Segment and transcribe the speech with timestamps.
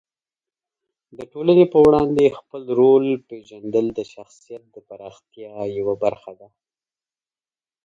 [1.17, 6.47] د ټولنې په وړاندې خپل رول پېژندل د شخصیت د پراختیا یوه برخه ده.